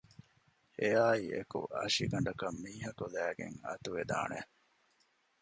އެއާއިއެކު 0.79 1.59
އަށިގަނޑަކަށް 1.75 2.59
މީހަކު 2.63 3.03
ލައިގެން 3.13 3.57
އަތުވެދާނެ 3.67 4.39